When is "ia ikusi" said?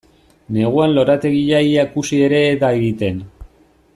1.67-2.21